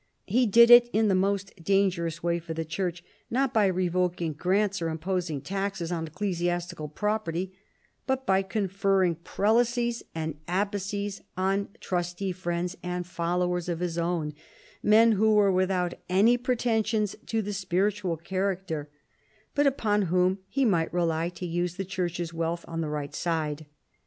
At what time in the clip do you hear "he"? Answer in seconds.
0.25-0.47, 20.47-20.65